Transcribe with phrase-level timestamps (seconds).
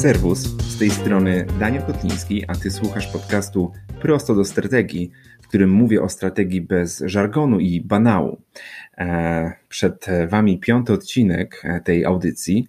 [0.00, 3.72] Serwus, z tej strony Daniel Kotliński, a ty słuchasz podcastu
[4.02, 5.10] Prosto do Strategii,
[5.42, 8.40] w którym mówię o strategii bez żargonu i banału.
[8.98, 12.68] E, przed wami piąty odcinek e, tej audycji,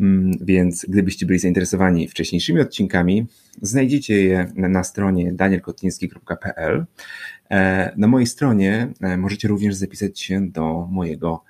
[0.00, 3.26] mm, więc gdybyście byli zainteresowani wcześniejszymi odcinkami,
[3.62, 6.86] znajdziecie je na stronie danielkotliński.pl.
[7.50, 11.49] E, na mojej stronie możecie również zapisać się do mojego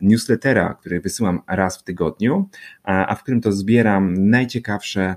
[0.00, 2.48] newslettera, który wysyłam raz w tygodniu,
[2.82, 5.16] a w którym to zbieram najciekawsze,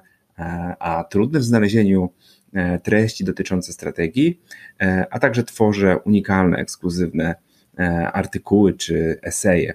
[0.80, 2.10] a trudne w znalezieniu
[2.54, 4.42] e, treści dotyczące strategii,
[4.82, 7.36] e, a także tworzę unikalne, ekskluzywne
[7.80, 9.74] e, artykuły czy eseje.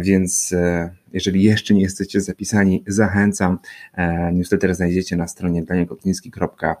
[0.00, 0.54] Więc
[1.12, 3.58] jeżeli jeszcze nie jesteście zapisani, zachęcam.
[4.32, 6.74] Newsletter znajdziecie na stronie danielkotliński.pl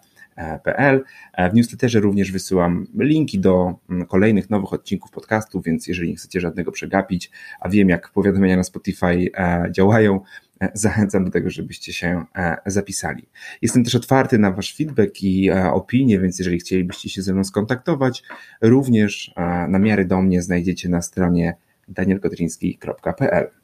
[0.64, 1.04] pl.
[1.50, 6.40] W newsletterze również wysyłam linki do mm, kolejnych nowych odcinków podcastów, więc jeżeli nie chcecie
[6.40, 10.20] żadnego przegapić, a wiem jak powiadomienia na Spotify e, działają,
[10.60, 13.28] e, zachęcam do tego, żebyście się e, zapisali.
[13.62, 18.22] Jestem też otwarty na Wasz feedback i opinie, więc jeżeli chcielibyście się ze mną skontaktować,
[18.60, 19.34] również
[19.68, 21.56] namiary do mnie znajdziecie na stronie
[21.88, 23.59] danielkotryński.pl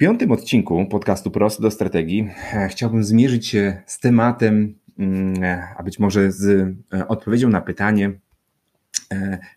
[0.00, 5.82] piątym odcinku podcastu Prosto do Strategii e, chciałbym zmierzyć się z tematem, mm, e, a
[5.82, 6.44] być może z
[6.94, 8.12] e, odpowiedzią na pytanie,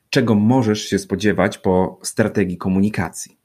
[0.10, 3.38] czego możesz się spodziewać po strategii komunikacji.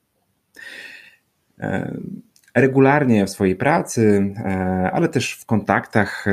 [2.54, 4.34] Regularnie w swojej pracy,
[4.92, 6.24] ale też w kontaktach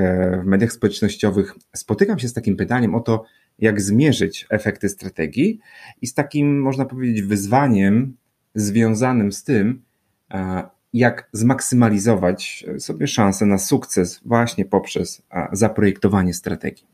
[0.41, 3.23] w mediach społecznościowych spotykam się z takim pytaniem o to,
[3.59, 5.59] jak zmierzyć efekty strategii
[6.01, 8.17] i z takim, można powiedzieć, wyzwaniem
[8.55, 9.84] związanym z tym,
[10.93, 16.87] jak zmaksymalizować sobie szansę na sukces właśnie poprzez zaprojektowanie strategii.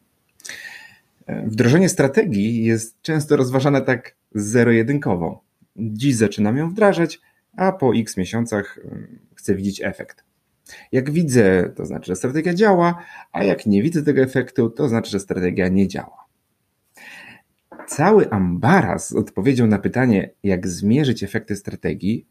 [1.27, 5.43] E, wdrożenie strategii jest często rozważane tak zero-jedynkowo.
[5.75, 7.21] Dziś zaczynam ją wdrażać,
[7.57, 10.23] a po x miesiącach e, chcę widzieć efekt.
[10.91, 15.11] Jak widzę, to znaczy, że strategia działa, a jak nie widzę tego efektu, to znaczy,
[15.11, 16.25] że strategia nie działa.
[17.87, 22.27] Cały ambaras z odpowiedzią na pytanie, jak zmierzyć efekty strategii,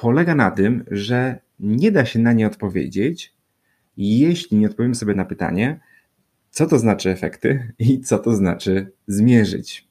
[0.00, 3.34] polega na tym, że nie da się na nie odpowiedzieć,
[3.96, 5.80] jeśli nie odpowiemy sobie na pytanie,
[6.50, 9.88] co to znaczy efekty i co to znaczy zmierzyć.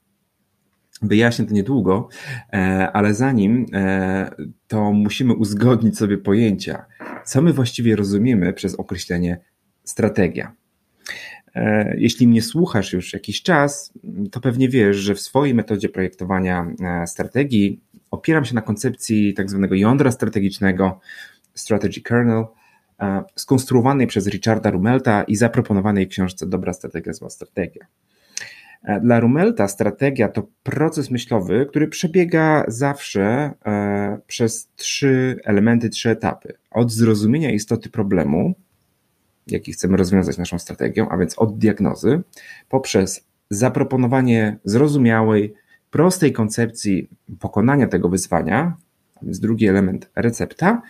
[1.01, 2.09] Wyjaśnię to niedługo,
[2.53, 2.57] e,
[2.94, 4.31] ale zanim e,
[4.67, 6.85] to musimy uzgodnić sobie pojęcia,
[7.25, 9.40] co my właściwie rozumiemy przez określenie
[9.84, 10.56] strategia.
[11.56, 13.94] E, jeśli mnie słuchasz już jakiś czas,
[14.31, 16.67] to pewnie wiesz, że w swojej metodzie projektowania
[17.06, 17.81] strategii
[18.17, 21.00] opieram się na koncepcji tak zwanego jądra strategicznego,
[21.53, 22.45] strategy kernel,
[23.00, 27.85] e, skonstruowanej przez Richarda Rumelta i zaproponowanej w książce Dobra strategia, zła strategia.
[28.83, 36.09] E, dla Rumelta strategia to proces myślowy, który przebiega zawsze e, przez trzy elementy, trzy
[36.09, 36.53] etapy.
[36.72, 38.53] Od zrozumienia istoty problemu,
[39.47, 42.22] jaki chcemy rozwiązać naszą strategią, a więc od diagnozy,
[42.69, 45.53] poprzez zaproponowanie zrozumiałej,
[45.92, 47.09] prostej koncepcji
[47.40, 48.78] pokonania tego wyzwania,
[49.22, 50.81] więc drugi element recepta,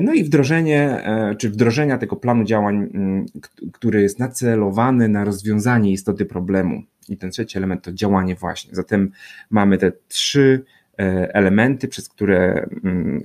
[0.00, 3.26] no i wdrożenie, e, czy wdrożenia tego planu działań, mm,
[3.72, 6.82] który jest nacelowany na rozwiązanie istoty problemu.
[7.08, 8.74] I ten trzeci element to działanie właśnie.
[8.74, 9.10] Zatem
[9.50, 10.64] mamy te trzy
[10.98, 13.22] e, elementy, przez które mm,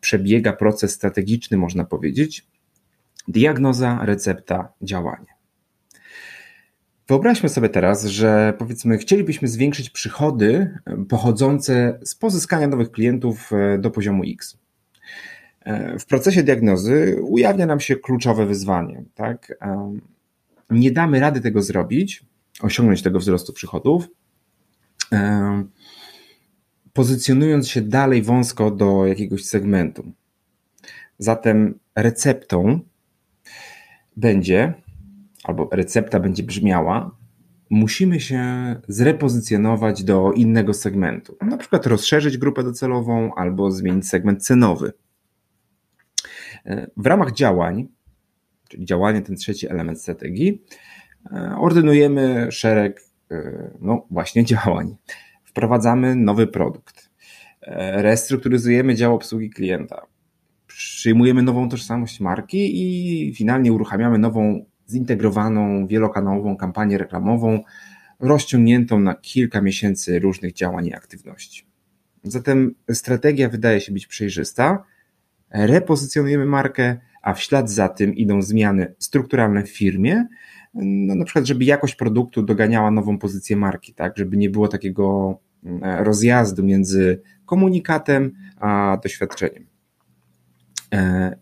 [0.00, 2.46] przebiega proces strategiczny, można powiedzieć.
[3.28, 5.37] Diagnoza, recepta, działanie.
[7.08, 13.78] Wyobraźmy sobie teraz, że powiedzmy, chcielibyśmy zwiększyć przychody e, pochodzące z pozyskania nowych klientów e,
[13.78, 14.58] do poziomu X.
[15.60, 19.04] E, w procesie diagnozy ujawnia nam się kluczowe wyzwanie.
[19.14, 19.58] Tak?
[20.70, 22.24] Nie damy rady tego zrobić,
[22.60, 24.08] osiągnąć tego wzrostu przychodów,
[26.92, 30.12] pozycjonując się dalej wąsko do jakiegoś segmentu.
[31.18, 32.80] Zatem receptą
[34.16, 34.74] będzie
[35.48, 37.16] albo recepta będzie brzmiała,
[37.70, 38.42] musimy się
[38.88, 41.36] zrepozycjonować do innego segmentu.
[41.42, 44.92] Na przykład rozszerzyć grupę docelową albo zmienić segment cenowy.
[46.96, 47.88] W ramach działań,
[48.68, 50.62] czyli działanie ten trzeci element strategii,
[51.56, 53.00] ordynujemy szereg
[53.80, 54.96] no właśnie działań.
[55.44, 57.10] Wprowadzamy nowy produkt.
[57.92, 60.06] Restrukturyzujemy dział obsługi klienta.
[60.66, 67.60] Przyjmujemy nową tożsamość marki i finalnie uruchamiamy nową zintegrowaną, wielokanałową kampanię reklamową,
[68.20, 71.64] rozciągniętą na kilka miesięcy różnych działań i aktywności.
[72.22, 74.84] Zatem strategia wydaje się być przejrzysta,
[75.50, 80.26] repozycjonujemy markę, a w ślad za tym idą zmiany strukturalne w firmie,
[80.74, 85.38] no na przykład, żeby jakość produktu doganiała nową pozycję marki, tak, żeby nie było takiego
[85.64, 89.67] mm, rozjazdu między komunikatem a doświadczeniem.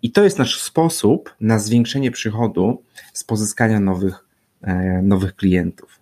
[0.02, 2.82] I to jest nasz sposób na zwiększenie przychodu
[3.12, 4.24] z pozyskania nowych,
[5.02, 6.00] nowych klientów.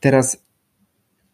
[0.00, 0.44] Teraz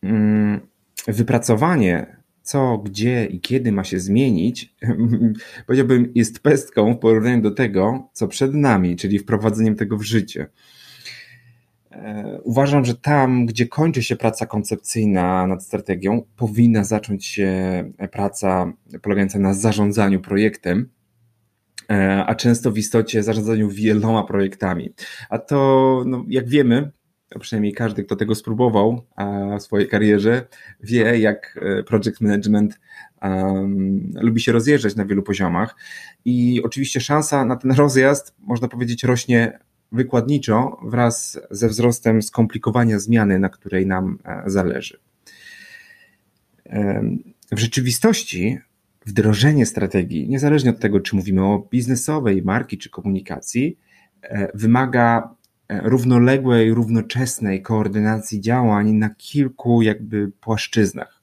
[0.03, 0.61] mm,
[1.09, 4.75] wypracowanie, co, gdzie i kiedy ma się zmienić,
[5.67, 10.47] powiedziałbym, jest pestką w porównaniu do tego, co przed nami, czyli wprowadzeniem tego w życie.
[11.95, 17.53] E, uważam, że tam, gdzie kończy się praca koncepcyjna nad strategią, powinna zacząć się
[18.13, 20.89] praca polegająca na zarządzaniu projektem,
[21.91, 24.91] e, a często w istocie zarządzaniu wieloma projektami.
[25.31, 26.91] A to, no, jak wiemy,
[27.41, 29.07] przynajmniej każdy, kto tego spróbował
[29.59, 30.47] w swojej karierze,
[30.81, 32.81] wie, jak e, project management
[33.23, 35.77] um, lubi się rozjeżdżać na wielu poziomach.
[36.25, 39.59] I oczywiście szansa na ten rozjazd, można powiedzieć, rośnie
[39.93, 44.99] wykładniczo wraz ze wzrostem skomplikowania zmiany, na której nam e, zależy.
[47.53, 48.59] W rzeczywistości
[49.07, 53.79] wdrożenie strategii, niezależnie od tego, czy mówimy o biznesowej, marki czy komunikacji,
[54.23, 55.35] e, wymaga
[55.69, 61.23] E, równoległej, równoczesnej koordynacji działań na kilku jakby płaszczyznach.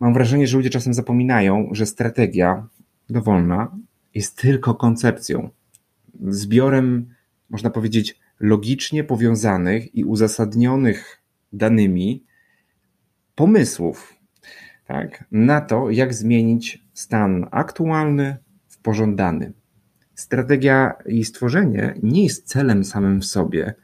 [0.00, 2.66] Mam wrażenie, że ludzie czasem zapominają, że strategia
[3.10, 3.76] dowolna
[4.14, 5.50] jest tylko koncepcją,
[6.28, 7.14] zbiorem,
[7.50, 11.22] można powiedzieć, logicznie powiązanych i uzasadnionych
[11.52, 12.24] danymi
[13.34, 14.14] pomysłów
[14.86, 18.36] tak, na to, jak zmienić stan aktualny
[18.68, 19.52] w pożądany.
[20.14, 23.74] Strategia i stworzenie nie jest celem samym w sobie,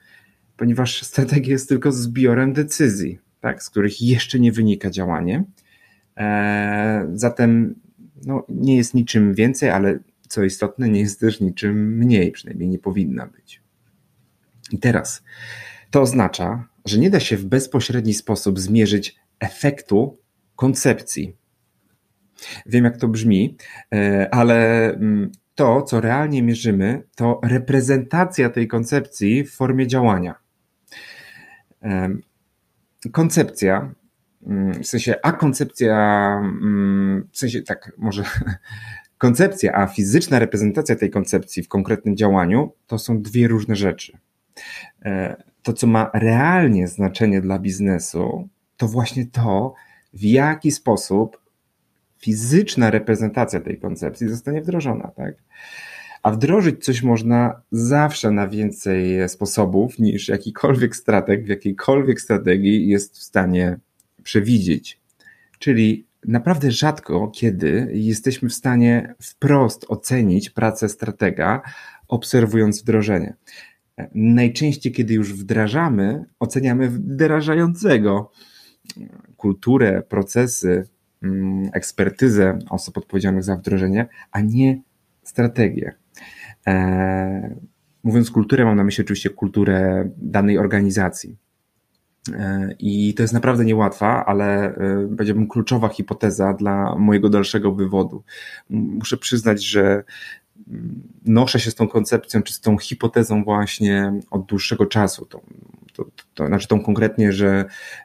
[0.56, 5.44] ponieważ strategia jest tylko zbiorem decyzji, tak, z których jeszcze nie wynika działanie.
[6.16, 7.74] E, zatem
[8.26, 9.98] no, nie jest niczym więcej, ale
[10.28, 13.62] co istotne, nie jest też niczym mniej, przynajmniej nie powinna być.
[14.70, 15.22] I teraz
[15.90, 20.18] to oznacza, że nie da się w bezpośredni sposób zmierzyć efektu
[20.56, 21.36] koncepcji.
[22.66, 23.56] Wiem, jak to brzmi,
[23.94, 30.34] e, ale mm, to, co realnie mierzymy, to reprezentacja tej koncepcji w formie działania.
[33.12, 33.94] Koncepcja,
[34.46, 35.96] mm, w sensie, a koncepcja,
[36.42, 38.24] mm, w sensie tak, może
[39.24, 44.18] koncepcja, a fizyczna reprezentacja tej koncepcji w konkretnym działaniu to są dwie różne rzeczy.
[45.04, 49.74] E, to, co ma realnie znaczenie dla biznesu, to właśnie to,
[50.12, 51.40] w jaki sposób
[52.18, 55.34] fizyczna reprezentacja tej koncepcji zostanie wdrożona, tak?
[56.22, 63.18] A wdrożyć coś można zawsze na więcej sposobów niż jakikolwiek strateg w jakiejkolwiek strategii jest
[63.18, 63.78] w stanie
[64.22, 65.00] przewidzieć.
[65.58, 71.62] Czyli naprawdę rzadko kiedy jesteśmy w stanie wprost ocenić pracę stratega,
[72.08, 73.34] obserwując wdrożenie.
[74.14, 78.30] Najczęściej, kiedy już wdrażamy, oceniamy wdrażającego
[79.36, 80.84] kulturę, procesy,
[81.24, 84.82] Mm, ekspertyzę osób odpowiedzialnych za wdrożenie, a nie
[85.22, 85.94] strategię.
[86.66, 87.56] E,
[88.04, 91.36] mówiąc kulturę, mam na myśli oczywiście kulturę danej organizacji.
[92.78, 94.74] I to jest naprawdę niełatwa, ale
[95.16, 98.22] powiedziałbym kluczowa hipoteza dla mojego dalszego wywodu.
[98.70, 100.04] Muszę przyznać, że
[100.68, 105.26] mm, noszę się z tą koncepcją, czy z tą hipotezą właśnie od dłuższego czasu.
[105.26, 105.40] To
[105.94, 106.04] to,
[106.34, 107.64] to znaczy tą konkretnie, że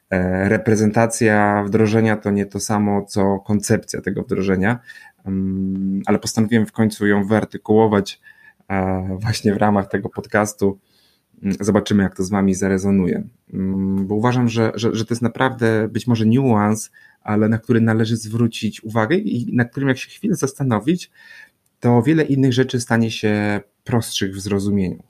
[0.10, 4.80] e, reprezentacja wdrożenia to nie to samo, co koncepcja tego wdrożenia,
[5.26, 8.22] mm, ale postanowiłem w końcu ją wyartykułować
[8.70, 10.80] e, właśnie w ramach tego podcastu.
[11.44, 13.24] Mm, zobaczymy, jak to z Wami zarezonuje.
[13.54, 16.92] Mm, bo uważam, że, że, że to jest naprawdę być może niuans,
[17.22, 21.12] ale na który należy zwrócić uwagę i na którym, jak się chwilę zastanowić,
[21.80, 25.04] to wiele innych rzeczy stanie się prostszych w zrozumieniu.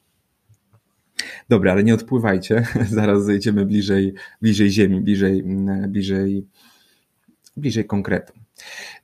[1.50, 6.48] Dobra, ale nie odpływajcie, zaraz zejdziemy bliżej, bliżej ziemi, bliżej, mm, bliżej,
[7.58, 8.34] bliżej konkretu.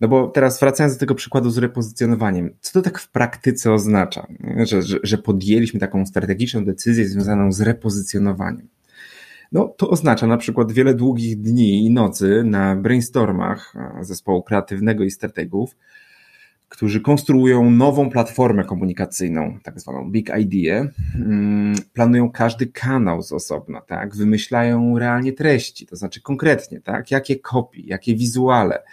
[0.02, 4.28] No bo teraz wracając do tego przykładu z repozycjonowaniem, co to tak w praktyce oznacza,
[4.64, 8.68] że, że, że podjęliśmy taką strategiczną decyzję związaną z repozycjonowaniem?
[9.52, 15.12] No, to oznacza na przykład wiele długich dni i nocy na brainstormach zespołu kreatywnego i
[15.12, 15.76] strategów,
[16.70, 23.82] którzy konstruują nową platformę komunikacyjną, tak zwaną Big Idea, mm, planują każdy kanał z osobna,
[23.82, 24.16] tak?
[24.16, 27.12] Wymyślają realnie treści, to znaczy konkretnie, tak?
[27.12, 28.84] Jakie kopii, jakie wizuale,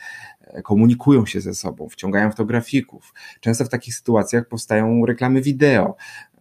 [0.64, 3.14] komunikują się ze sobą, wciągają w to grafików.
[3.40, 5.96] Często w takich sytuacjach powstają reklamy wideo.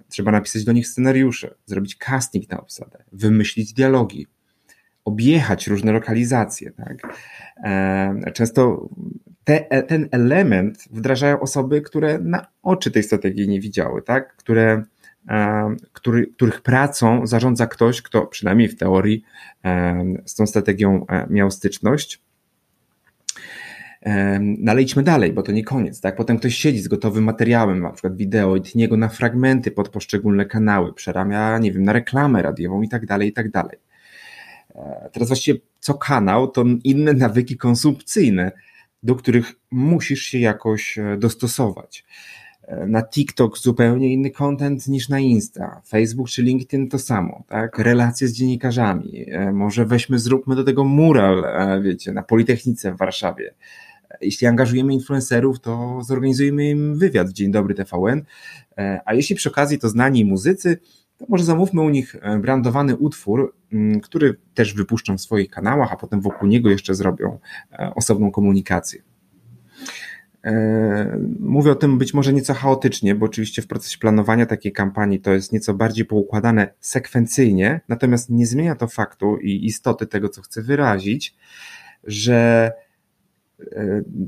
[0.09, 4.27] Trzeba napisać do nich scenariusze, zrobić casting na obsadę, wymyślić dialogi,
[5.05, 6.71] objechać różne lokalizacje.
[6.71, 7.17] Tak?
[7.63, 8.89] E, często
[9.43, 14.35] te, ten element wdrażają osoby, które na oczy tej strategii nie widziały, tak?
[14.35, 14.83] które,
[15.29, 19.23] e, który, których pracą zarządza ktoś, kto przynajmniej w teorii
[19.65, 22.21] e, z tą strategią miał styczność.
[24.39, 26.15] No ale idźmy dalej, bo to nie koniec, tak?
[26.15, 29.89] Potem ktoś siedzi z gotowym materiałem, na przykład wideo i tnie go na fragmenty pod
[29.89, 33.77] poszczególne kanały, przeramia, nie wiem, na reklamę radiową i tak dalej, i tak dalej.
[34.75, 38.51] E, teraz właściwie co kanał, to inne nawyki konsumpcyjne,
[39.03, 42.05] do których musisz się jakoś e, dostosować.
[42.61, 45.81] E, na TikTok zupełnie inny content niż na Insta.
[45.87, 47.79] Facebook czy LinkedIn to samo, tak?
[47.79, 49.25] Relacje z dziennikarzami.
[49.53, 51.43] Może weźmy, zróbmy do tego mural,
[51.83, 53.53] wiecie, na Politechnice w Warszawie.
[54.21, 58.23] Jeśli angażujemy influencerów, to zorganizujemy im wywiad w Dzień Dobry TVN,
[59.05, 60.77] a jeśli przy okazji to znani muzycy,
[61.21, 65.93] to może zamówmy u nich e, brandowany utwór, mm, który też wypuszczą w swoich kanałach,
[65.93, 67.39] a potem wokół niego jeszcze zrobią
[67.71, 69.01] e, osobną komunikację.
[70.45, 75.19] E, mówię o tym być może nieco chaotycznie, bo oczywiście w procesie planowania takiej kampanii
[75.19, 80.41] to jest nieco bardziej poukładane sekwencyjnie, natomiast nie zmienia to faktu i istoty tego, co
[80.41, 81.35] chcę wyrazić,
[82.03, 82.71] że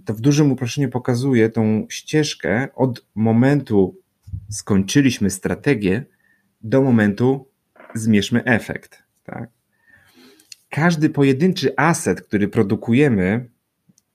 [0.05, 3.97] to w dużym uproszczeniu pokazuje tą ścieżkę od momentu
[4.49, 6.05] skończyliśmy strategię,
[6.61, 7.47] do momentu
[7.95, 9.03] zmierzmy efekt.
[9.23, 9.49] Tak?
[10.69, 13.49] Każdy pojedynczy aset, który produkujemy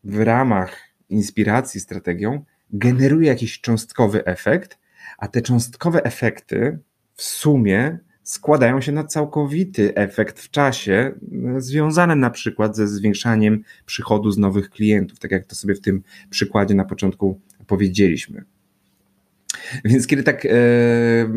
[0.05, 4.79] w ramach inspiracji strategią, generuje jakiś cząstkowy efekt,
[5.19, 6.79] a te cząstkowe efekty
[7.15, 7.99] w sumie
[8.29, 11.13] składają się na całkowity efekt w czasie,
[11.59, 16.03] związany na przykład ze zwiększaniem przychodu z nowych klientów, tak jak to sobie w tym
[16.31, 18.45] przykładzie na początku powiedzieliśmy.
[19.85, 20.51] Więc kiedy tak, e,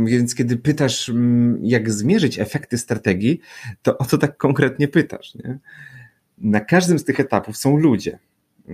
[0.05, 1.11] więc kiedy pytasz,
[1.61, 3.39] jak zmierzyć efekty strategii,
[3.81, 5.59] to o co tak konkretnie pytasz, nie?
[6.37, 8.19] Na każdym z tych etapów są ludzie,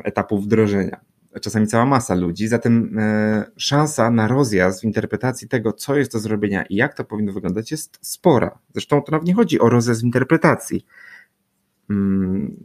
[0.04, 1.00] etapów wdrożenia.
[1.40, 6.20] Czasami cała masa ludzi, zatem e, szansa na rozjazd w interpretacji tego, co jest do
[6.20, 8.60] zrobienia i jak to powinno wyglądać, jest spora.
[8.74, 10.86] Zresztą to nawet nie chodzi o rozjazd w interpretacji.
[11.90, 12.58] Mm,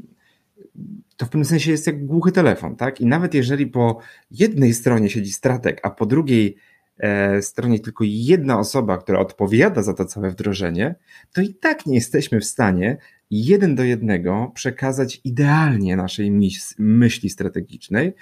[1.16, 3.00] to w pewnym sensie jest jak głuchy telefon, tak?
[3.00, 3.98] I nawet jeżeli po
[4.30, 6.56] jednej stronie siedzi strateg, a po drugiej
[7.02, 10.94] E, stronie tylko jedna osoba, która odpowiada za to całe wdrożenie,
[11.32, 12.98] to i tak nie jesteśmy w stanie
[13.32, 16.32] jeden do jednego przekazać idealnie naszej
[16.78, 18.12] myśli strategicznej,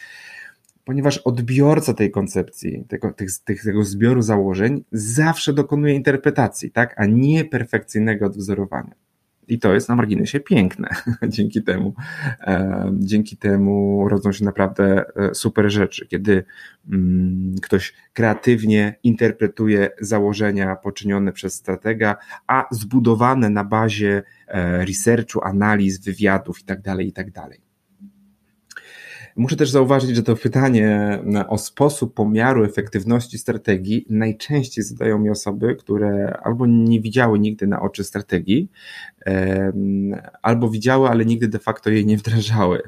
[0.84, 3.12] ponieważ odbiorca tej koncepcji, tego,
[3.44, 8.94] tych, tego zbioru założeń zawsze dokonuje interpretacji, tak, a nie perfekcyjnego odwzorowania.
[9.50, 10.88] I to jest na marginesie piękne.
[11.28, 11.94] dzięki temu,
[12.40, 16.44] e, dzięki temu rodzą się naprawdę e, super rzeczy, kiedy
[16.92, 22.16] mm, ktoś kreatywnie interpretuje założenia poczynione przez stratega,
[22.46, 27.69] a zbudowane na bazie e, researchu, analiz, wywiadów itd., tak itd.
[29.36, 31.18] Muszę też zauważyć, że to pytanie
[31.48, 37.82] o sposób pomiaru efektywności strategii najczęściej zadają mi osoby, które albo nie widziały nigdy na
[37.82, 38.70] oczy strategii,
[40.42, 42.82] albo widziały, ale nigdy de facto jej nie wdrażały.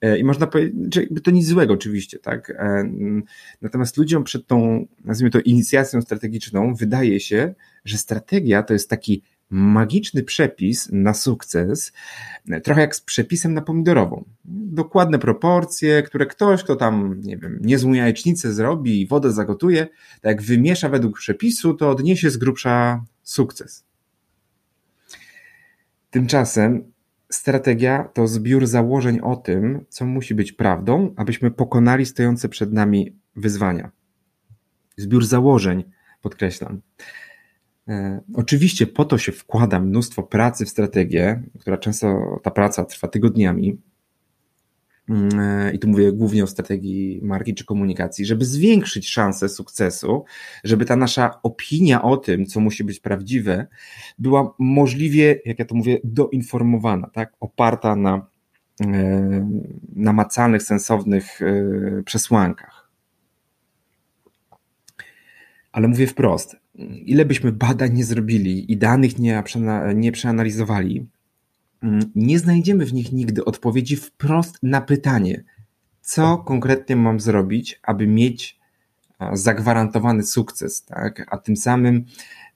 [0.00, 2.50] E, I można powiedzieć, że to nic złego oczywiście, tak?
[2.50, 2.92] E,
[3.62, 9.22] natomiast ludziom przed tą, nazwijmy to, inicjacją strategiczną wydaje się, że strategia to jest taki
[9.50, 11.92] magiczny przepis na sukces,
[12.64, 14.24] trochę jak z przepisem na pomidorową.
[14.44, 19.86] Dokładne proporcje, które ktoś, kto tam, nie wiem, niezłą jajecznicę zrobi i wodę zagotuje,
[20.20, 23.84] tak jak wymiesza według przepisu, to odniesie z grubsza sukces.
[26.10, 26.92] Tymczasem
[27.30, 33.16] strategia to zbiór założeń o tym, co musi być prawdą, abyśmy pokonali stojące przed nami
[33.36, 33.90] wyzwania.
[34.96, 35.84] Zbiór założeń,
[36.22, 36.80] podkreślam.
[37.88, 43.08] E, oczywiście po to się wkłada mnóstwo pracy w strategię, która często ta praca trwa
[43.08, 43.78] tygodniami.
[45.08, 50.24] Mm, e, I tu mówię głównie o strategii marki czy komunikacji, żeby zwiększyć szanse sukcesu,
[50.64, 53.66] żeby ta nasza opinia o tym, co musi być prawdziwe,
[54.18, 57.32] była możliwie, jak ja to mówię, doinformowana, tak?
[57.40, 58.26] oparta na
[58.80, 59.48] e,
[59.96, 61.40] namacalnych, sensownych
[62.04, 62.77] przesłankach.
[65.72, 66.56] Ale mówię wprost,
[67.04, 69.42] ile byśmy badań nie zrobili i danych nie,
[69.94, 71.06] nie przeanalizowali,
[71.82, 75.44] mm, nie znajdziemy w nich nigdy odpowiedzi wprost na pytanie,
[76.00, 78.58] co konkretnie mam zrobić, aby mieć
[79.32, 81.26] zagwarantowany sukces, tak?
[81.30, 82.04] A tym samym,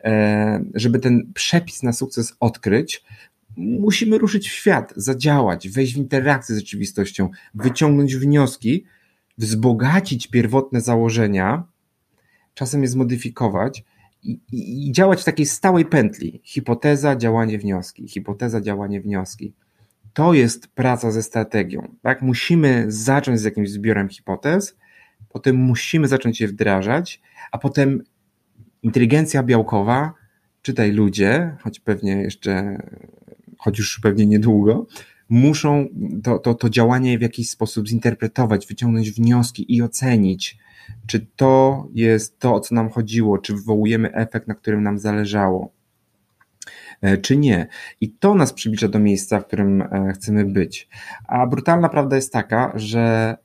[0.04, 3.04] e, żeby ten przepis na sukces odkryć,
[3.57, 8.85] musimy ruszyć w świat, zadziałać, wejść w interakcję z rzeczywistością, wyciągnąć wnioski,
[9.38, 11.64] wzbogacić pierwotne założenia,
[12.54, 13.85] czasem je zmodyfikować
[14.23, 16.40] i, i, działać w takiej stałej pętli.
[16.44, 19.54] Hipoteza, działanie, wnioski, hipoteza, działanie, wnioski.
[20.12, 21.94] To jest praca ze strategią.
[22.02, 22.23] Tak?
[22.23, 24.76] Musimy zacząć z jakimś zbiorem hipotez,
[25.28, 27.21] potem musimy zacząć je wdrażać,
[27.52, 28.02] a potem
[28.82, 30.12] inteligencja białkowa,
[30.62, 32.82] czytaj ludzie, choć pewnie jeszcze,
[33.59, 34.87] choć już pewnie niedługo,
[35.33, 35.87] muszą
[36.23, 40.59] to, to, to działanie w jakiś sposób zinterpretować, wyciągnąć wnioski i ocenić,
[41.07, 45.73] czy to jest to, o co nam chodziło, czy wywołujemy efekt, na którym nam zależało,
[47.01, 47.67] e, czy nie.
[48.01, 50.89] I to nas przybliża do miejsca, w którym e, chcemy być.
[51.29, 53.37] A brutalna prawda jest taka, że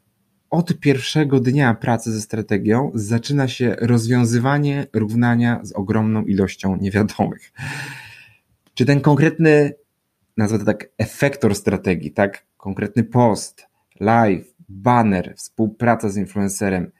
[0.49, 7.51] od pierwszego dnia pracy ze strategią zaczyna się rozwiązywanie równania z ogromną ilością niewiadomych.
[8.73, 9.73] Czy ten konkretny,
[10.37, 12.45] nazwę to tak, efektor strategii, tak?
[12.57, 13.67] Konkretny post,
[13.99, 16.91] live, banner, współpraca z influencerem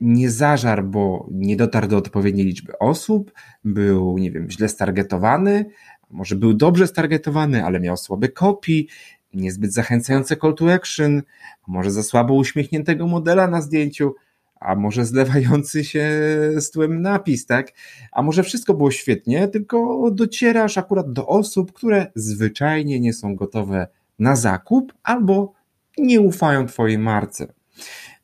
[0.00, 3.32] nie zażar, bo nie dotarł do odpowiedniej liczby osób,
[3.64, 5.64] był, nie wiem, źle stargetowany,
[6.10, 8.88] może był dobrze stargetowany, ale miał słabe kopii,
[9.34, 11.22] niezbyt zachęcające call to action,
[11.66, 14.14] może za słabo uśmiechniętego modela na zdjęciu,
[14.60, 16.10] a może zlewający się
[16.56, 17.72] z tłem napis, tak?
[18.12, 23.86] A może wszystko było świetnie, tylko docierasz akurat do osób, które zwyczajnie nie są gotowe
[24.18, 25.52] na zakup albo
[25.98, 27.46] nie ufają Twojej marce.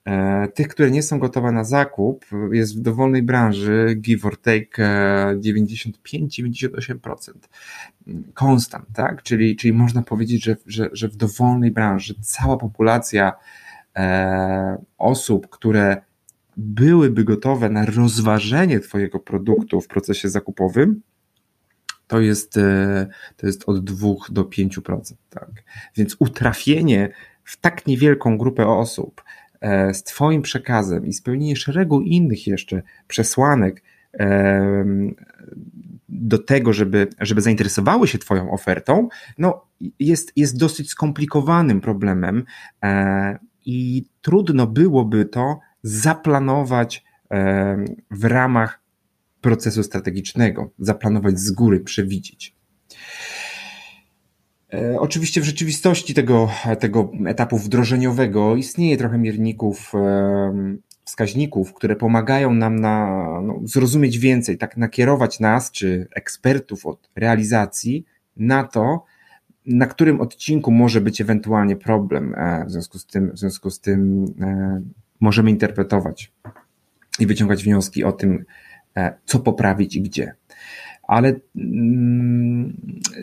[0.04, 4.76] E, tych, które nie są gotowe na zakup, jest w dowolnej branży give or take
[5.36, 7.32] 95-98%.
[8.34, 9.22] Konstant, tak?
[9.22, 13.32] Czyli, czyli można powiedzieć, że, że, że w dowolnej branży cała populacja
[13.96, 16.02] e, osób, które
[16.56, 21.00] byłyby gotowe na rozważenie Twojego produktu w procesie zakupowym,
[22.06, 23.06] to jest, e,
[23.36, 25.18] to jest od 2 do 5%.
[25.30, 25.50] Tak?
[25.96, 27.08] Więc utrafienie
[27.44, 29.22] w tak niewielką grupę osób,
[29.64, 33.82] E, z Twoim przekazem i spełnienie szeregu innych jeszcze przesłanek
[36.08, 39.08] do tego, żeby, żeby zainteresowały się Twoją ofertą,
[39.38, 39.66] no
[39.98, 42.44] jest, jest dosyć skomplikowanym problemem
[42.82, 47.04] e, i trudno byłoby to zaplanować
[48.10, 48.80] w ramach
[49.40, 52.56] procesu strategicznego, zaplanować z góry, przewidzieć.
[54.74, 59.92] E, oczywiście w rzeczywistości tego, tego etapu wdrożeniowego istnieje trochę mierników,
[61.04, 68.04] wskaźników, które pomagają nam na no, zrozumieć więcej, tak nakierować nas czy ekspertów od realizacji
[68.36, 69.04] na to,
[69.66, 72.34] na którym odcinku może być ewentualnie problem.
[72.36, 74.82] E, w związku z tym, w związku z tym e,
[75.20, 76.32] możemy interpretować
[77.18, 78.44] i wyciągać wnioski o tym,
[79.24, 80.34] co poprawić i gdzie
[81.06, 82.76] ale mm,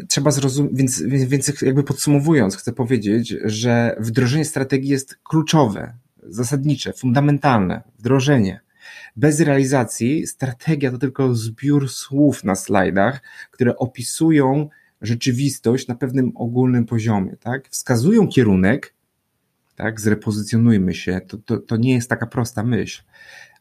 [0.08, 7.82] trzeba zrozumieć, więc, więc jakby podsumowując, chcę powiedzieć, że wdrożenie strategii jest kluczowe, zasadnicze, fundamentalne.
[8.00, 8.60] Wdrożenie.
[9.16, 14.70] Bez realizacji strategia to tylko zbiór słów na slajdach, które opisują
[15.02, 17.70] rzeczywistość na pewnym ogólnym poziomie, tak?
[17.70, 18.94] Wskazują kierunek,
[19.76, 20.02] tak?
[20.02, 21.22] Zrepozycjonujmy się.
[21.28, 23.04] To, to, to nie jest taka prosta myśl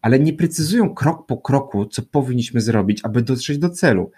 [0.03, 4.11] ale nie precyzują krok po kroku, co powinniśmy zrobić, aby dotrzeć do celu.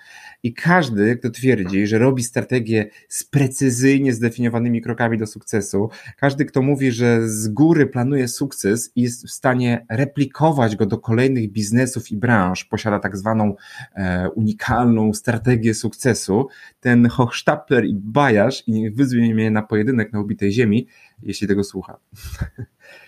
[0.42, 6.62] I każdy, kto twierdzi, że robi strategię z precyzyjnie zdefiniowanymi krokami do sukcesu, każdy, kto
[6.62, 12.10] mówi, że z góry planuje sukces i jest w stanie replikować go do kolejnych biznesów
[12.10, 13.54] i branż, posiada tak zwaną
[13.94, 16.48] e, unikalną strategię sukcesu,
[16.80, 20.86] ten Hochstapler i Bajasz, i wyzwie mnie na pojedynek na ubitej ziemi,
[21.22, 21.98] jeśli tego słucha.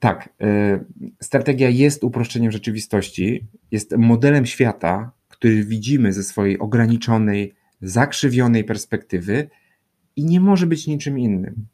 [0.00, 0.84] Tak, e,
[1.22, 9.48] strategia jest uproszczeniem rzeczywistości, jest modelem świata, który widzimy ze swojej ograniczonej, zakrzywionej perspektywy
[10.16, 11.66] i nie może być niczym innym.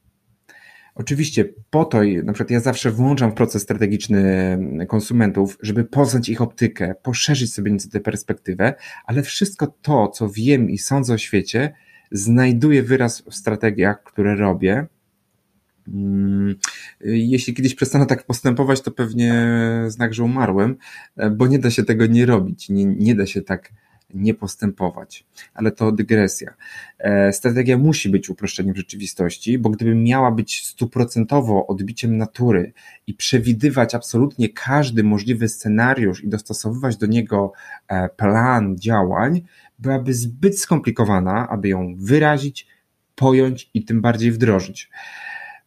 [0.94, 4.58] Oczywiście po to, na przykład ja zawsze włączam w proces strategiczny
[4.88, 10.70] konsumentów, żeby poznać ich optykę, poszerzyć sobie nieco tę perspektywę, ale wszystko to, co wiem
[10.70, 11.72] i sądzę o świecie,
[12.12, 14.95] znajduje wyraz w strategiach, które robię Mm,
[17.00, 19.54] jeśli kiedyś przestanę tak postępować, to pewnie
[19.88, 20.76] znak, że umarłem,
[21.16, 23.72] e, bo nie da się tego nie robić, nie, nie da się tak
[24.14, 25.26] nie postępować.
[25.54, 26.54] Ale to dygresja.
[26.98, 32.72] E, strategia musi być uproszczeniem rzeczywistości, bo gdyby miała być stuprocentowo odbiciem natury
[33.06, 37.52] i przewidywać absolutnie każdy możliwy scenariusz i dostosowywać do niego
[37.88, 39.42] e, plan działań,
[39.78, 42.66] byłaby zbyt skomplikowana, aby ją wyrazić,
[43.14, 44.90] pojąć i tym bardziej wdrożyć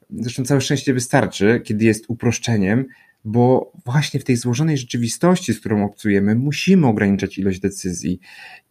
[0.10, 2.86] zresztą całe szczęście wystarczy, kiedy jest uproszczeniem,
[3.26, 8.20] bo właśnie w tej złożonej rzeczywistości, z którą obcujemy, musimy ograniczać ilość decyzji,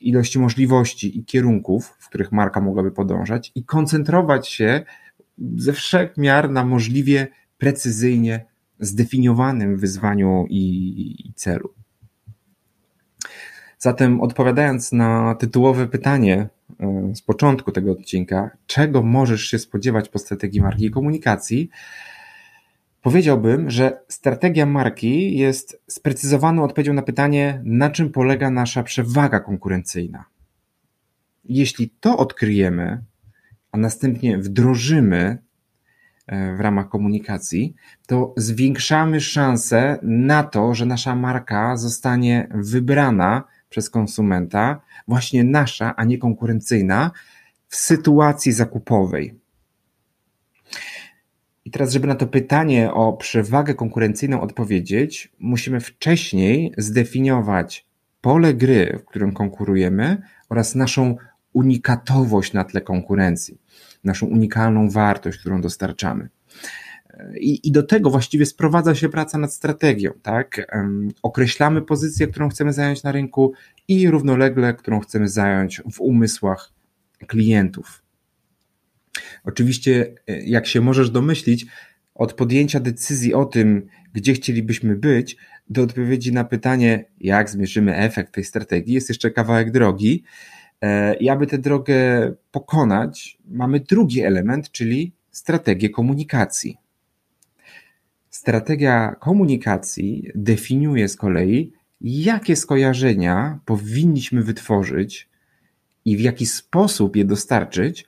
[0.01, 4.85] ilość możliwości i kierunków, w których marka mogłaby podążać i koncentrować się
[5.57, 8.44] ze wszech miar na możliwie precyzyjnie
[8.81, 11.74] zdefiniowanym wyzwaniu i, celu.
[13.79, 16.48] Zatem odpowiadając na tytułowe pytanie
[17.14, 21.70] z początku tego odcinka, czego możesz się spodziewać po strategii marki i komunikacji,
[23.02, 30.24] powiedziałbym, że strategia marki jest sprecyzowaną odpowiedzią na pytanie, na czym polega nasza przewaga konkurencyjna.
[31.44, 33.02] Jeśli to odkryjemy
[33.72, 35.38] a następnie wdrożymy
[36.26, 37.74] e, w ramach komunikacji,
[38.07, 46.04] to zwiększamy szanse na to, że nasza marka zostanie wybrana przez konsumenta, właśnie nasza, a
[46.04, 47.11] nie konkurencyjna,
[47.68, 49.35] w sytuacji zakupowej.
[51.64, 57.87] I teraz, żeby na to pytanie o przewagę konkurencyjną odpowiedzieć, musimy wcześniej zdefiniować
[58.20, 61.16] pole gry, w którym konkurujemy oraz naszą
[61.52, 63.59] unikatowość na tle konkurencji,
[64.04, 66.28] naszą unikalną wartość, którą dostarczamy.
[67.40, 70.76] I, I, do tego właściwie sprowadza się praca nad strategią, tak?
[71.22, 73.52] Określamy pozycję, którą chcemy zająć na rynku
[73.88, 76.72] i równolegle, którą chcemy zająć w umysłach
[77.26, 78.02] klientów.
[79.44, 81.66] Oczywiście, e, jak się możesz domyślić,
[82.14, 85.37] od podjęcia decyzji o tym, gdzie chcielibyśmy być,
[85.70, 90.24] do odpowiedzi na pytanie, jak zmierzymy efekt tej strategii, jest jeszcze kawałek drogi.
[90.81, 96.76] E, I aby tę drogę pokonać, mamy drugi element, czyli strategię komunikacji.
[98.38, 105.29] Strategia komunikacji definiuje z kolei, jakie skojarzenia powinniśmy wytworzyć
[106.05, 108.07] i w jaki sposób je dostarczyć,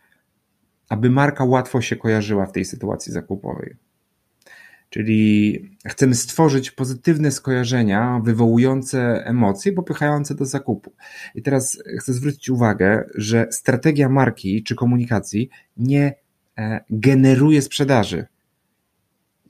[0.89, 3.77] aby marka łatwo się kojarzyła w tej sytuacji zakupowej.
[4.91, 10.93] Czyli chcemy stworzyć pozytywne skojarzenia wywołujące emocje, popychające do zakupu.
[11.35, 16.15] I teraz chcę zwrócić uwagę, że strategia marki czy komunikacji nie
[16.59, 18.27] e, generuje sprzedaży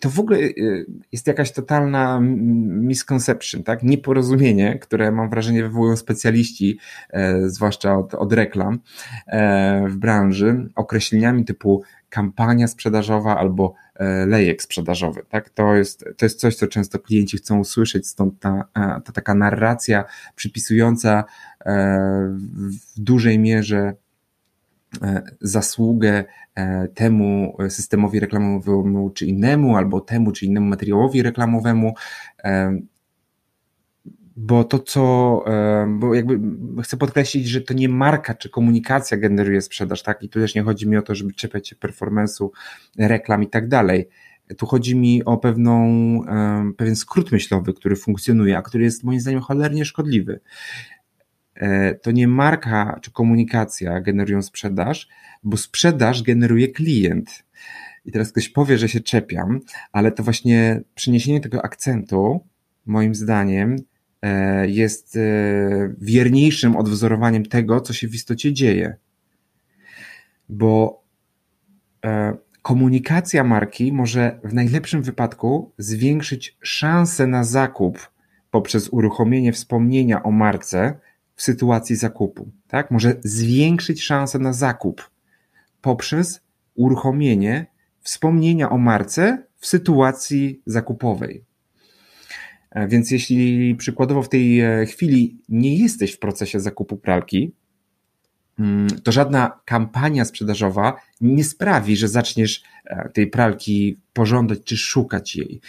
[0.01, 3.83] to w ogóle y, jest jakaś totalna misconception, tak?
[3.83, 6.79] Nieporozumienie, które mam wrażenie wywołują specjaliści,
[7.11, 8.81] e, zwłaszcza od, od reklam
[9.27, 15.23] e, w branży, określeniami typu kampania sprzedażowa albo e, lejek sprzedażowy.
[15.29, 15.51] Tak?
[15.51, 20.05] To, jest, to jest coś, co często klienci chcą usłyszeć, stąd ta, ta taka narracja
[20.35, 21.25] przypisująca
[22.67, 23.95] w dużej mierze
[25.41, 26.25] zasługę
[26.55, 31.95] e, temu systemowi reklamowemu czy innemu, albo temu czy innemu materiałowi reklamowemu,
[32.45, 32.81] e,
[34.37, 35.45] bo to, co,
[35.89, 36.41] bo jakby
[36.83, 40.23] chcę podkreślić, że to nie marka czy komunikacja generuje sprzedaż, tak?
[40.23, 42.49] I tu też nie chodzi mi o to, żeby czepiać się performance'u
[42.99, 44.09] reklam i tak dalej.
[44.57, 45.85] Tu chodzi mi o pewną,
[46.77, 50.41] pewien skrót myślowy, który funkcjonuje, a który jest moim zdaniem cholernie szkodliwy.
[51.61, 55.09] E, to nie marka czy komunikacja generują sprzedaż,
[55.43, 57.45] bo sprzedaż generuje klient.
[58.05, 59.61] I teraz ktoś powie, że się czepiam,
[59.93, 62.41] ale to właśnie przeniesienie tego akcentu,
[62.87, 63.77] moim zdaniem,
[64.23, 65.21] e, jest e,
[65.99, 68.97] wierniejszym odwzorowaniem tego, co się w istocie dzieje.
[70.49, 71.01] Bo
[72.63, 78.11] komunikacja marki może w najlepszym wypadku zwiększyć szanse na zakup
[78.51, 80.99] poprzez uruchomienie wspomnienia o marce,
[81.41, 82.51] w sytuacji zakupu.
[82.69, 82.91] Tak?
[82.91, 85.11] Może zwiększyć szanse na zakup
[85.81, 86.41] poprzez
[86.75, 87.67] uruchomienie
[88.01, 91.45] wspomnienia o marce w sytuacji zakupowej.
[92.71, 97.55] E, więc jeśli przykładowo w tej e, chwili nie jesteś w procesie zakupu pralki,
[98.59, 105.37] mm, to żadna kampania sprzedażowa nie sprawi, że zaczniesz e, tej pralki pożądać czy szukać
[105.37, 105.61] jej.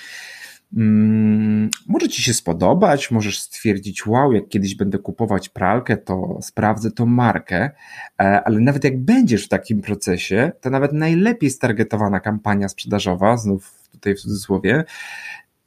[0.77, 6.91] Mm, może ci się spodobać, możesz stwierdzić, wow, jak kiedyś będę kupować pralkę, to sprawdzę
[6.91, 7.69] tą markę,
[8.19, 13.89] e, ale nawet jak będziesz w takim procesie, to nawet najlepiej stargetowana kampania sprzedażowa, znów
[13.91, 14.83] tutaj w cudzysłowie,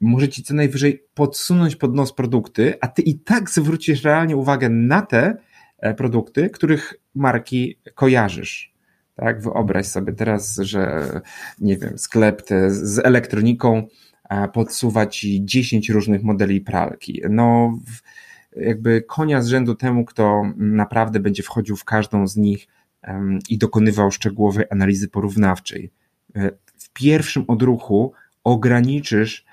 [0.01, 4.69] może ci co najwyżej podsunąć pod nos produkty, a ty i tak zwrócisz realnie uwagę
[4.69, 5.37] na te
[5.79, 8.75] e, produkty, których marki kojarzysz.
[9.15, 11.11] Tak, wyobraź sobie teraz, że
[11.59, 13.87] nie wiem, sklep z elektroniką
[14.53, 17.21] podsuwa ci 10 różnych modeli pralki.
[17.29, 17.77] No,
[18.55, 22.67] jakby konia z rzędu temu, kto naprawdę będzie wchodził w każdą z nich
[23.49, 25.91] i dokonywał szczegółowej analizy porównawczej.
[26.35, 29.45] E, w pierwszym odruchu ograniczysz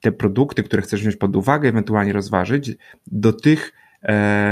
[0.00, 2.72] te produkty, które chcesz wziąć pod uwagę, ewentualnie rozważyć,
[3.06, 3.72] do tych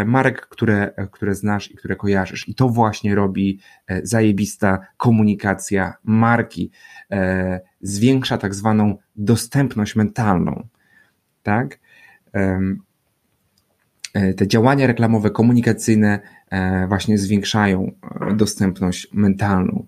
[0.07, 2.49] marek, które, które znasz i które kojarzysz.
[2.49, 6.71] I to właśnie robi e, zajebista komunikacja marki.
[7.11, 10.69] E, zwiększa tak zwaną dostępność mentalną.
[11.43, 11.79] Tak?
[14.37, 16.21] Te działania reklamowe, komunikacyjne
[16.88, 17.93] właśnie zwiększają
[18.37, 19.87] dostępność mentalną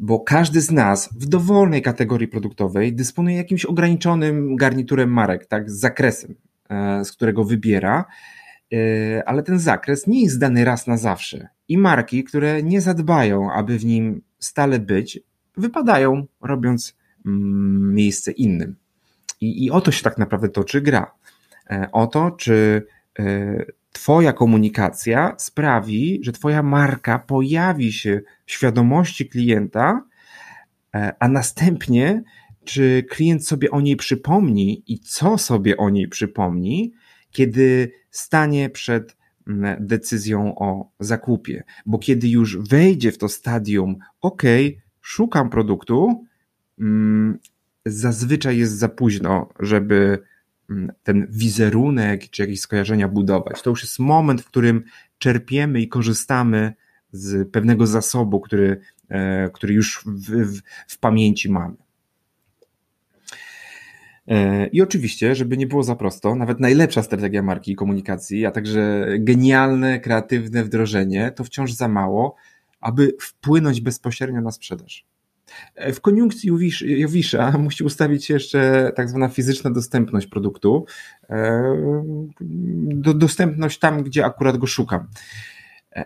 [0.00, 5.80] bo każdy z nas w dowolnej kategorii produktowej dysponuje jakimś ograniczonym garniturem marek, tak, z
[5.80, 6.34] zakresem.
[6.70, 8.04] E, z którego wybiera,
[8.72, 11.48] e, ale ten zakres nie jest dany raz na zawsze.
[11.68, 15.20] I marki, które nie zadbają, aby w nim stale być,
[15.56, 16.96] wypadają, robiąc
[17.26, 18.76] mm, miejsce innym.
[19.40, 21.14] I, i o to się tak naprawdę toczy gra.
[21.70, 22.86] E, o to, czy
[23.92, 30.04] Twoja komunikacja sprawi, że Twoja marka pojawi się w świadomości klienta,
[31.18, 32.22] a następnie,
[32.64, 36.92] czy klient sobie o niej przypomni i co sobie o niej przypomni,
[37.30, 41.62] kiedy stanie przed mm, decyzją o zakupie.
[41.86, 44.42] Bo kiedy już wejdzie w to stadium, ok,
[45.00, 46.24] szukam produktu,
[46.78, 47.38] mm,
[47.86, 50.18] zazwyczaj jest za późno, żeby
[50.70, 53.62] mm, ten wizerunek czy jakieś skojarzenia budować.
[53.62, 54.84] To już jest moment, w którym
[55.18, 56.74] czerpiemy i korzystamy
[57.12, 61.83] z pewnego zasobu, który, e, który już w, w, w pamięci mamy.
[64.28, 68.50] E, I oczywiście, żeby nie było za prosto, nawet najlepsza strategia marki i komunikacji, a
[68.50, 72.36] także genialne, kreatywne wdrożenie, to wciąż za mało,
[72.80, 75.06] aby wpłynąć bezpośrednio na sprzedaż.
[75.74, 80.86] E, w koniunkcji Jowisza musi ustawić się jeszcze tak zwana fizyczna dostępność produktu,
[81.30, 81.62] e,
[83.14, 85.06] dostępność tam, gdzie akurat go szukam.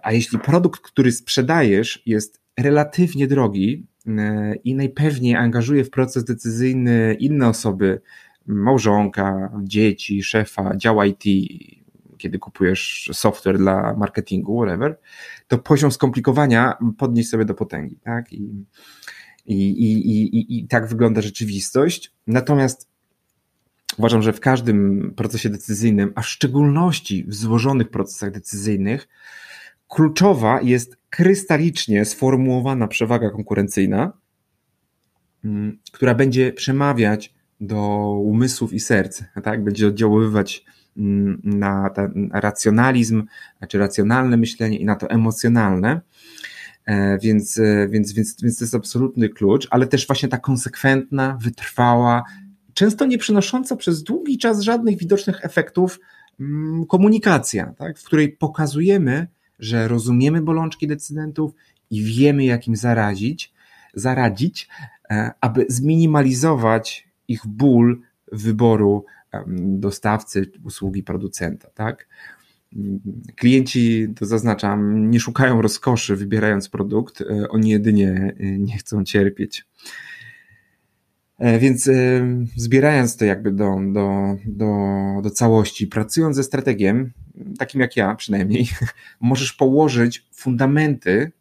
[0.02, 3.87] A jeśli produkt, który sprzedajesz, jest relatywnie drogi,
[4.64, 8.01] i najpewniej angażuje w proces decyzyjny inne osoby,
[8.47, 11.25] małżonka, dzieci, szefa, dział IT,
[12.18, 14.99] kiedy kupujesz software dla marketingu, whatever,
[15.49, 18.33] to poziom skomplikowania podnieść sobie do potęgi, tak?
[18.33, 18.64] I,
[19.47, 22.12] i, i, i, i tak wygląda rzeczywistość.
[22.27, 22.88] Natomiast
[23.99, 29.09] uważam, że w każdym procesie decyzyjnym, a w szczególności w złożonych procesach decyzyjnych,
[29.88, 34.12] kluczowa jest krystalicznie sformułowana przewaga konkurencyjna,
[35.44, 39.64] mm, która będzie przemawiać do umysłów i serc, tak?
[39.64, 40.64] będzie oddziaływać
[40.96, 43.24] mm, na ten racjonalizm,
[43.68, 46.01] czy racjonalne myślenie i na to emocjonalne.
[46.87, 51.38] E, więc, e, więc, więc, więc to jest absolutny klucz, ale też właśnie ta konsekwentna,
[51.42, 52.24] wytrwała,
[52.74, 56.01] często nie przynosząca przez długi czas żadnych widocznych efektów
[56.40, 57.98] mm, komunikacja, tak?
[57.98, 59.27] w której pokazujemy,
[59.59, 61.53] że rozumiemy bolączki decydentów
[61.90, 63.53] i wiemy, jak im zarazić,
[63.94, 64.68] zaradzić,
[65.11, 68.01] e, aby zminimalizować ich ból
[68.33, 69.05] wyboru
[69.59, 72.09] dostawcy usługi producenta, tak?
[73.37, 79.66] Klienci, to zaznaczam, nie szukają rozkoszy wybierając produkt, e, oni jedynie e, nie chcą cierpieć.
[81.59, 81.90] Więc
[82.57, 84.68] zbierając to jakby do, do, do,
[85.22, 87.12] do całości, pracując ze strategiem,
[87.59, 88.68] takim jak ja przynajmniej,
[89.20, 91.33] możesz położyć fundamenty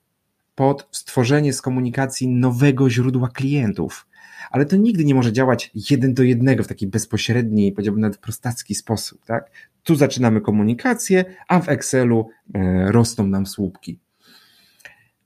[0.56, 4.08] pod stworzenie z komunikacji nowego źródła klientów.
[4.52, 8.76] Ale to nigdy nie może działać jeden do jednego w taki bezpośredni, powiedziałbym nawet prostacki
[8.76, 9.26] sposób.
[9.26, 9.52] Tak?
[9.84, 14.00] Tu zaczynamy komunikację, a w Excelu e, rosną nam słupki.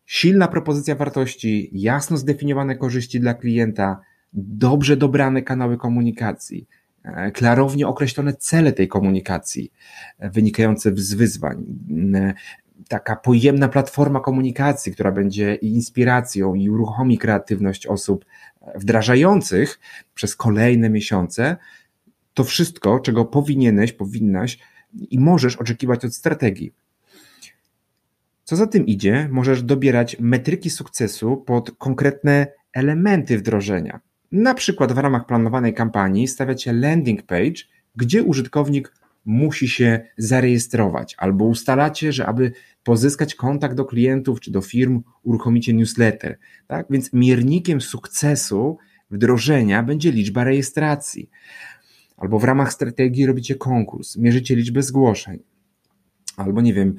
[0.06, 4.00] Silna propozycja wartości, jasno zdefiniowane korzyści dla klienta,
[4.34, 6.68] dobrze dobrane kanały komunikacji,
[7.04, 9.72] E, klarownie określone cele tej komunikacji
[10.20, 11.66] e, wynikające z wyzwań.
[12.16, 12.34] E,
[12.88, 18.26] taka pojemna platforma komunikacji, która będzie inspiracją i uruchomi kreatywność osób
[18.76, 19.80] wdrażających
[20.14, 21.58] przez kolejne miesiące.
[22.34, 24.60] To wszystko, czego powinieneś, powinnaś
[25.10, 26.74] i możesz oczekiwać od strategii.
[28.44, 34.00] Co za tym idzie, możesz dobierać metryki sukcesu pod konkretne elementy wdrożenia
[34.32, 37.62] na przykład w ramach planowanej kampanii stawiacie landing page,
[37.96, 38.94] gdzie użytkownik
[39.26, 42.52] musi się zarejestrować, albo ustalacie, że aby
[42.84, 46.38] pozyskać kontakt do klientów czy do firm, uruchomicie newsletter.
[46.68, 46.86] Tak?
[46.90, 48.78] Więc miernikiem sukcesu
[49.12, 51.30] wdrożenia będzie liczba rejestracji.
[52.18, 55.40] Albo w ramach strategii robicie konkurs, mierzycie liczbę zgłoszeń
[56.38, 56.96] albo nie wiem,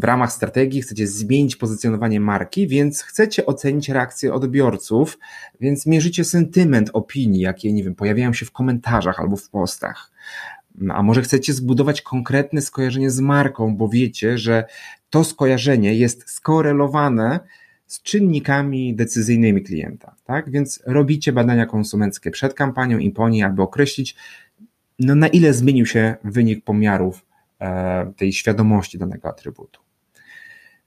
[0.00, 5.18] w ramach strategii chcecie zmienić pozycjonowanie marki, więc chcecie ocenić reakcję odbiorców,
[5.60, 10.12] więc mierzycie sentyment opinii, jakie, nie wiem, pojawiają się w komentarzach albo w postach.
[10.90, 14.64] A może chcecie zbudować konkretne skojarzenie z marką, bo wiecie, że
[15.10, 17.40] to skojarzenie jest skorelowane
[17.86, 20.50] z czynnikami decyzyjnymi klienta, tak?
[20.50, 24.16] Więc robicie badania konsumenckie przed kampanią i po niej, aby określić,
[24.98, 27.24] no na ile zmienił się wynik pomiarów
[28.16, 29.80] tej świadomości danego atrybutu.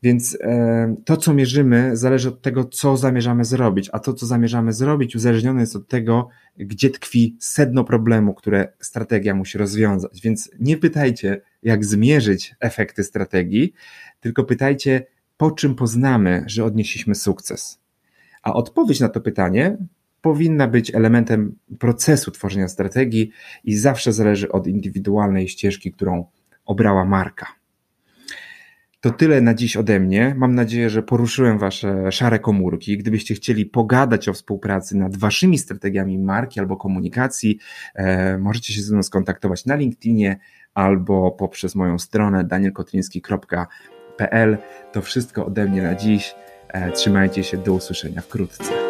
[0.03, 4.73] Więc e, to, co mierzymy, zależy od tego, co zamierzamy zrobić, a to, co zamierzamy
[4.73, 10.21] zrobić, uzależnione jest od tego, gdzie tkwi sedno problemu, które strategia musi rozwiązać.
[10.21, 13.73] Więc nie pytajcie, jak zmierzyć efekty strategii,
[14.19, 15.05] tylko pytajcie,
[15.37, 17.79] po czym poznamy, że odnieśliśmy sukces.
[18.43, 19.77] A odpowiedź na to pytanie
[20.21, 23.31] powinna być elementem procesu tworzenia strategii
[23.63, 26.25] i zawsze zależy od indywidualnej ścieżki, którą
[26.65, 27.45] obrała marka.
[29.05, 30.33] To tyle na dziś ode mnie.
[30.37, 32.97] Mam nadzieję, że poruszyłem Wasze szare komórki.
[32.97, 37.57] Gdybyście chcieli pogadać o współpracy nad Waszymi strategiami marki albo komunikacji,
[37.95, 40.39] e, możecie się ze mną skontaktować na LinkedInie
[40.73, 44.57] albo poprzez moją stronę danielkotliński.pl.
[44.91, 46.35] To wszystko ode mnie na dziś.
[46.67, 48.84] E, trzymajcie się, do usłyszenia wkrótce.